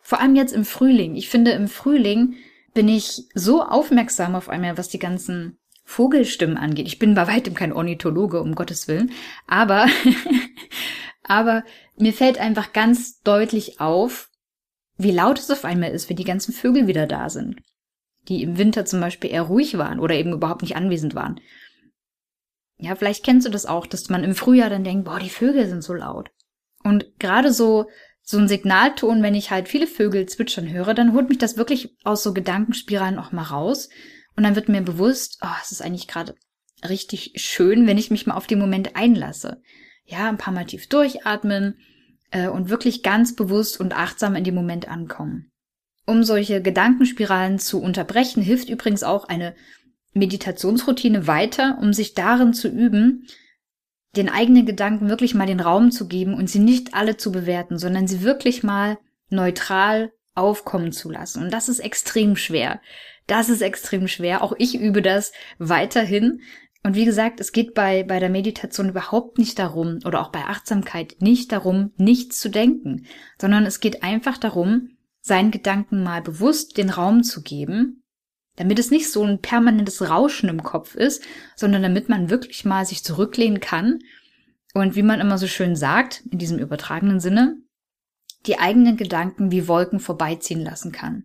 [0.00, 1.14] Vor allem jetzt im Frühling.
[1.14, 2.34] Ich finde, im Frühling
[2.74, 6.88] bin ich so aufmerksam auf einmal, was die ganzen Vogelstimmen angeht.
[6.88, 9.12] Ich bin bei weitem kein Ornithologe, um Gottes Willen,
[9.46, 9.86] aber,
[11.22, 11.62] aber
[11.96, 14.30] mir fällt einfach ganz deutlich auf,
[14.96, 17.60] wie laut es auf einmal ist, wenn die ganzen Vögel wieder da sind,
[18.28, 21.40] die im Winter zum Beispiel eher ruhig waren oder eben überhaupt nicht anwesend waren.
[22.78, 25.68] Ja, vielleicht kennst du das auch, dass man im Frühjahr dann denkt, boah, die Vögel
[25.68, 26.30] sind so laut.
[26.82, 27.88] Und gerade so,
[28.22, 31.96] so ein Signalton, wenn ich halt viele Vögel zwitschern höre, dann holt mich das wirklich
[32.04, 33.88] aus so Gedankenspiralen auch mal raus.
[34.36, 36.34] Und dann wird mir bewusst, oh, es ist eigentlich gerade
[36.88, 39.62] richtig schön, wenn ich mich mal auf den Moment einlasse.
[40.04, 41.78] Ja, ein paar Mal tief durchatmen,
[42.34, 45.50] äh, und wirklich ganz bewusst und achtsam in dem Moment ankommen.
[46.04, 49.54] Um solche Gedankenspiralen zu unterbrechen, hilft übrigens auch eine
[50.12, 53.26] Meditationsroutine weiter, um sich darin zu üben,
[54.14, 57.78] den eigenen Gedanken wirklich mal den Raum zu geben und sie nicht alle zu bewerten,
[57.78, 58.98] sondern sie wirklich mal
[59.30, 61.42] neutral aufkommen zu lassen.
[61.42, 62.80] Und das ist extrem schwer.
[63.26, 64.42] Das ist extrem schwer.
[64.42, 66.42] Auch ich übe das weiterhin.
[66.84, 70.44] Und wie gesagt, es geht bei, bei der Meditation überhaupt nicht darum, oder auch bei
[70.44, 73.06] Achtsamkeit nicht darum, nichts zu denken,
[73.40, 74.90] sondern es geht einfach darum,
[75.22, 78.02] seinen Gedanken mal bewusst den Raum zu geben,
[78.56, 81.24] damit es nicht so ein permanentes Rauschen im Kopf ist,
[81.56, 84.00] sondern damit man wirklich mal sich zurücklehnen kann
[84.74, 87.56] und wie man immer so schön sagt, in diesem übertragenen Sinne,
[88.44, 91.24] die eigenen Gedanken wie Wolken vorbeiziehen lassen kann.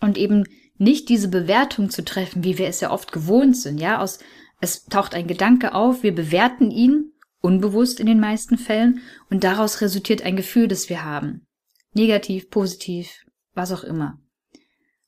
[0.00, 0.44] Und eben
[0.78, 4.20] nicht diese Bewertung zu treffen, wie wir es ja oft gewohnt sind, ja, aus
[4.60, 9.80] es taucht ein Gedanke auf, wir bewerten ihn, unbewusst in den meisten Fällen, und daraus
[9.80, 11.46] resultiert ein Gefühl, das wir haben.
[11.94, 14.18] Negativ, positiv, was auch immer.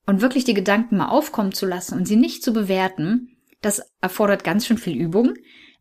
[0.07, 4.43] Und wirklich die Gedanken mal aufkommen zu lassen und sie nicht zu bewerten, das erfordert
[4.43, 5.35] ganz schön viel Übung,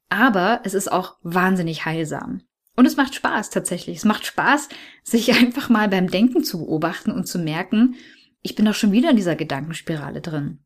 [0.09, 2.41] aber es ist auch wahnsinnig heilsam.
[2.75, 3.97] Und es macht Spaß tatsächlich.
[3.97, 4.69] Es macht Spaß,
[5.03, 7.95] sich einfach mal beim Denken zu beobachten und zu merken,
[8.41, 10.63] ich bin doch schon wieder in dieser Gedankenspirale drin.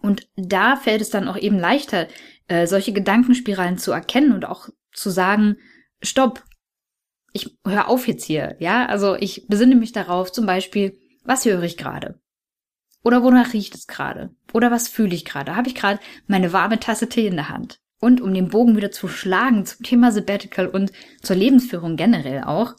[0.00, 2.08] Und da fällt es dann auch eben leichter,
[2.48, 5.56] äh, solche Gedankenspiralen zu erkennen und auch zu sagen,
[6.02, 6.44] stopp,
[7.32, 8.86] ich höre auf jetzt hier, ja?
[8.86, 12.20] Also ich besinne mich darauf, zum Beispiel, was höre ich gerade?
[13.02, 14.30] Oder wonach riecht es gerade?
[14.52, 15.56] Oder was fühle ich gerade?
[15.56, 17.80] Habe ich gerade meine warme Tasse Tee in der Hand?
[18.00, 22.74] Und um den Bogen wieder zu schlagen zum Thema Sabbatical und zur Lebensführung generell auch,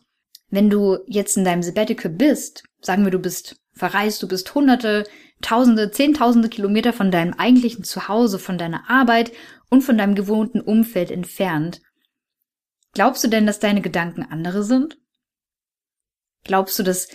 [0.49, 5.03] wenn du jetzt in deinem Sabbatical bist, sagen wir, du bist verreist, du bist hunderte,
[5.41, 9.31] tausende, zehntausende Kilometer von deinem eigentlichen Zuhause, von deiner Arbeit
[9.69, 11.81] und von deinem gewohnten Umfeld entfernt.
[12.93, 14.97] Glaubst du denn, dass deine Gedanken andere sind?
[16.43, 17.09] Glaubst du, dass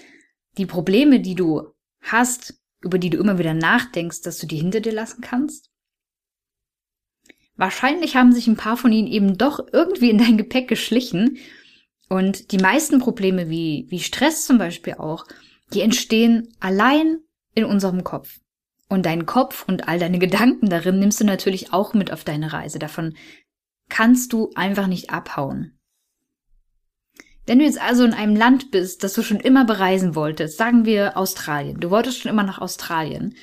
[0.58, 4.80] die Probleme, die du hast, über die du immer wieder nachdenkst, dass du die hinter
[4.80, 5.70] dir lassen kannst?
[7.56, 11.38] Wahrscheinlich haben sich ein paar von ihnen eben doch irgendwie in dein Gepäck geschlichen.
[12.08, 15.26] Und die meisten Probleme, wie, wie Stress zum Beispiel auch,
[15.72, 17.18] die entstehen allein
[17.60, 18.40] in unserem Kopf.
[18.88, 22.52] Und deinen Kopf und all deine Gedanken darin nimmst du natürlich auch mit auf deine
[22.52, 22.78] Reise.
[22.78, 23.14] Davon
[23.88, 25.78] kannst du einfach nicht abhauen.
[27.46, 30.84] Wenn du jetzt also in einem Land bist, das du schon immer bereisen wolltest, sagen
[30.84, 33.34] wir Australien, du wolltest schon immer nach Australien,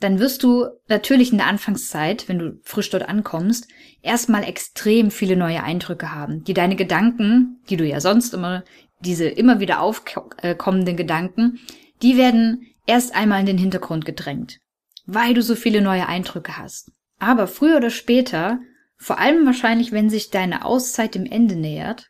[0.00, 3.68] dann wirst du natürlich in der Anfangszeit, wenn du frisch dort ankommst,
[4.02, 8.62] erstmal extrem viele neue Eindrücke haben, die deine Gedanken, die du ja sonst immer,
[9.00, 11.60] diese immer wieder aufkommenden Gedanken,
[12.02, 14.58] die werden erst einmal in den Hintergrund gedrängt,
[15.06, 16.92] weil du so viele neue Eindrücke hast.
[17.18, 18.60] Aber früher oder später,
[18.96, 22.08] vor allem wahrscheinlich, wenn sich deine Auszeit dem Ende nähert,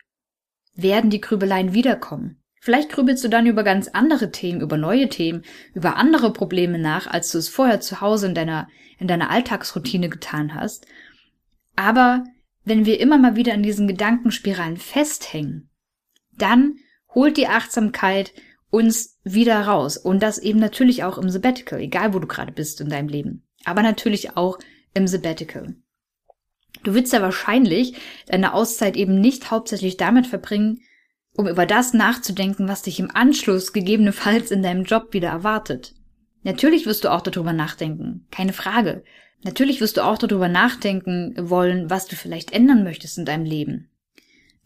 [0.74, 2.42] werden die Grübeleien wiederkommen.
[2.60, 7.06] Vielleicht grübelst du dann über ganz andere Themen, über neue Themen, über andere Probleme nach,
[7.06, 10.86] als du es vorher zu Hause in deiner, in deiner Alltagsroutine getan hast.
[11.76, 12.24] Aber
[12.64, 15.70] wenn wir immer mal wieder an diesen Gedankenspiralen festhängen,
[16.36, 16.74] dann
[17.14, 18.32] holt die Achtsamkeit
[18.76, 19.96] uns wieder raus.
[19.96, 23.42] Und das eben natürlich auch im Sabbatical, egal wo du gerade bist in deinem Leben.
[23.64, 24.58] Aber natürlich auch
[24.92, 25.74] im Sabbatical.
[26.82, 27.94] Du willst ja wahrscheinlich
[28.26, 30.80] deine Auszeit eben nicht hauptsächlich damit verbringen,
[31.34, 35.94] um über das nachzudenken, was dich im Anschluss gegebenenfalls in deinem Job wieder erwartet.
[36.42, 39.04] Natürlich wirst du auch darüber nachdenken, keine Frage.
[39.42, 43.88] Natürlich wirst du auch darüber nachdenken wollen, was du vielleicht ändern möchtest in deinem Leben.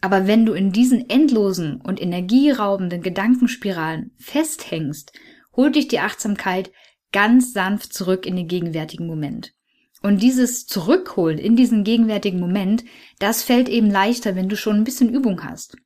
[0.01, 5.13] Aber wenn du in diesen endlosen und energieraubenden Gedankenspiralen festhängst,
[5.55, 6.71] holt dich die Achtsamkeit
[7.11, 9.53] ganz sanft zurück in den gegenwärtigen Moment.
[10.01, 12.83] Und dieses Zurückholen in diesen gegenwärtigen Moment,
[13.19, 15.77] das fällt eben leichter, wenn du schon ein bisschen Übung hast.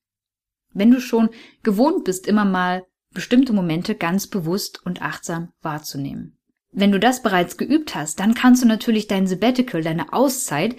[0.74, 1.30] Wenn du schon
[1.64, 6.38] gewohnt bist, immer mal bestimmte Momente ganz bewusst und achtsam wahrzunehmen.
[6.72, 10.76] Wenn du das bereits geübt hast, dann kannst du natürlich dein Sabbatical, deine Auszeit,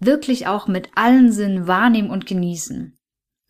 [0.00, 2.98] wirklich auch mit allen Sinnen wahrnehmen und genießen.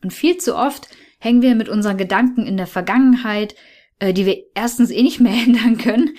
[0.02, 3.54] Und viel zu oft hängen wir mit unseren Gedanken in der Vergangenheit,
[3.98, 6.10] äh, die wir erstens eh nicht mehr ändern können,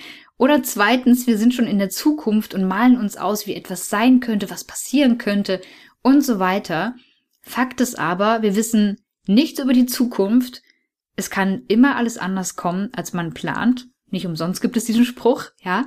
[0.42, 4.18] oder zweitens, wir sind schon in der Zukunft und malen uns aus, wie etwas sein
[4.18, 5.60] könnte, was passieren könnte
[6.02, 6.96] und so weiter.
[7.42, 10.62] Fakt ist aber, wir wissen nichts über die Zukunft.
[11.14, 13.86] Es kann immer alles anders kommen, als man plant.
[14.10, 15.86] Nicht umsonst gibt es diesen Spruch, ja.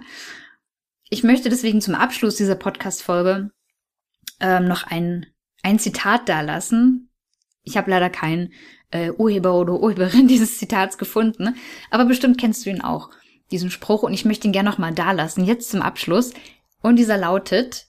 [1.10, 3.50] Ich möchte deswegen zum Abschluss dieser Podcast-Folge
[4.40, 5.26] ähm, noch ein,
[5.64, 7.10] ein Zitat dalassen.
[7.64, 8.54] Ich habe leider keinen
[8.92, 11.56] äh, Urheber oder Urheberin dieses Zitats gefunden,
[11.90, 13.10] aber bestimmt kennst du ihn auch,
[13.52, 16.34] diesen Spruch, und ich möchte ihn gerne nochmal dalassen, jetzt zum Abschluss.
[16.82, 17.88] Und dieser lautet,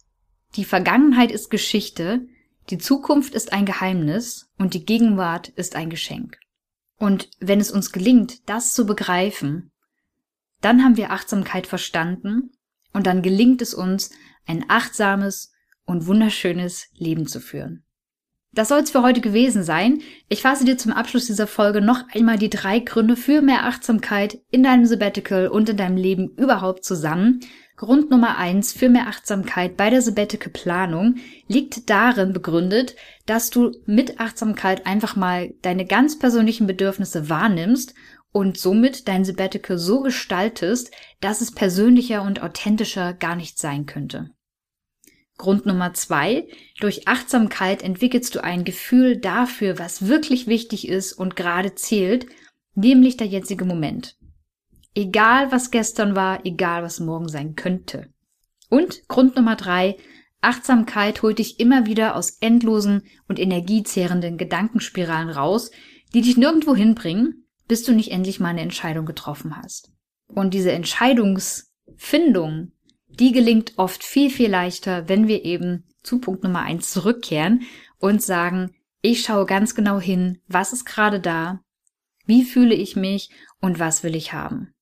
[0.55, 2.27] die Vergangenheit ist Geschichte,
[2.71, 6.39] die Zukunft ist ein Geheimnis und die Gegenwart ist ein Geschenk.
[6.99, 9.71] Und wenn es uns gelingt, das zu begreifen,
[10.61, 12.53] dann haben wir Achtsamkeit verstanden
[12.93, 14.11] und dann gelingt es uns,
[14.47, 15.53] ein achtsames
[15.87, 17.87] und wunderschönes Leben zu führen.
[18.53, 20.01] Das soll es für heute gewesen sein.
[20.31, 24.39] Ich fasse dir zum Abschluss dieser Folge noch einmal die drei Gründe für mehr Achtsamkeit
[24.51, 27.41] in deinem Sabbatical und in deinem Leben überhaupt zusammen.
[27.77, 32.97] Grund Nummer eins für mehr Achtsamkeit bei der Sabbatical Planung liegt darin begründet,
[33.27, 37.93] dass du mit Achtsamkeit einfach mal deine ganz persönlichen Bedürfnisse wahrnimmst
[38.33, 44.31] und somit dein Sabbatical so gestaltest, dass es persönlicher und authentischer gar nicht sein könnte.
[45.39, 46.49] Grund Nummer zwei.
[46.81, 52.27] Durch Achtsamkeit entwickelst du ein Gefühl dafür, was wirklich wichtig ist und gerade zählt,
[52.75, 54.17] nämlich der jetzige Moment.
[54.95, 58.09] Egal was gestern war, egal was morgen sein könnte.
[58.71, 59.97] Und Grund Nummer drei.
[60.41, 65.71] Achtsamkeit holt dich immer wieder aus endlosen und energiezehrenden Gedankenspiralen raus,
[66.15, 69.91] die dich nirgendwo hinbringen, bis du nicht endlich mal eine Entscheidung getroffen hast.
[70.29, 72.73] Und diese Entscheidungsfindung
[73.19, 77.63] die gelingt oft viel, viel leichter, wenn wir eben zu Punkt Nummer eins zurückkehren
[77.99, 81.61] und sagen, ich schaue ganz genau hin, was ist gerade da,
[82.27, 84.73] wie fühle ich mich und was will ich haben.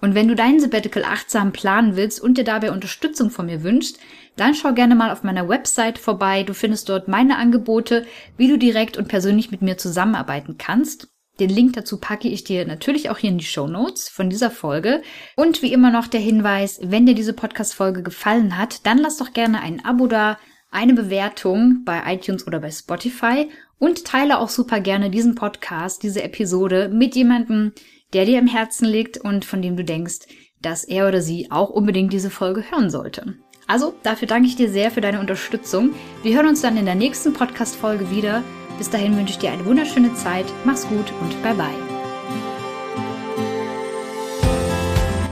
[0.00, 4.00] Und wenn du dein Sabbatical achtsam planen willst und dir dabei Unterstützung von mir wünschst,
[4.34, 6.42] dann schau gerne mal auf meiner Website vorbei.
[6.42, 8.04] Du findest dort meine Angebote,
[8.36, 11.11] wie du direkt und persönlich mit mir zusammenarbeiten kannst.
[11.40, 14.50] Den Link dazu packe ich dir natürlich auch hier in die Show Notes von dieser
[14.50, 15.02] Folge.
[15.34, 19.32] Und wie immer noch der Hinweis, wenn dir diese Podcast-Folge gefallen hat, dann lass doch
[19.32, 20.38] gerne ein Abo da,
[20.70, 26.22] eine Bewertung bei iTunes oder bei Spotify und teile auch super gerne diesen Podcast, diese
[26.22, 27.72] Episode mit jemandem,
[28.12, 30.26] der dir im Herzen liegt und von dem du denkst,
[30.60, 33.34] dass er oder sie auch unbedingt diese Folge hören sollte.
[33.66, 35.94] Also, dafür danke ich dir sehr für deine Unterstützung.
[36.22, 38.42] Wir hören uns dann in der nächsten Podcast-Folge wieder.
[38.82, 40.44] Bis dahin wünsche ich dir eine wunderschöne Zeit.
[40.64, 41.68] Mach's gut und bye bye.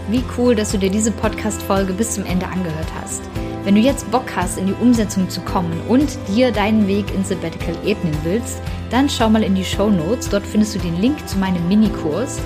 [0.09, 3.23] Wie cool, dass du dir diese Podcast-Folge bis zum Ende angehört hast.
[3.65, 7.31] Wenn du jetzt Bock hast, in die Umsetzung zu kommen und dir deinen Weg ins
[7.31, 10.29] Sabbatical ebnen willst, dann schau mal in die Show Notes.
[10.29, 12.41] Dort findest du den Link zu meinem Minikurs.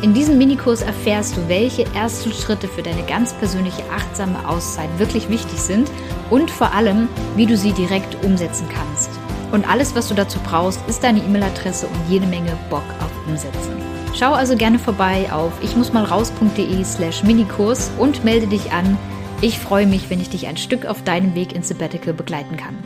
[0.00, 5.28] In diesem Minikurs erfährst du, welche ersten Schritte für deine ganz persönliche achtsame Auszeit wirklich
[5.28, 5.90] wichtig sind
[6.30, 9.21] und vor allem, wie du sie direkt umsetzen kannst.
[9.52, 13.76] Und alles, was du dazu brauchst, ist deine E-Mail-Adresse und jede Menge Bock auf Umsetzen.
[14.18, 18.98] Schau also gerne vorbei auf ichmussmalraus.de slash Minikurs und melde dich an.
[19.40, 22.76] Ich freue mich, wenn ich dich ein Stück auf deinem Weg ins Sabbatical begleiten kann.